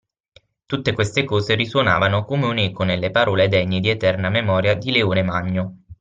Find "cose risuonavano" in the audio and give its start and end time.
1.25-2.25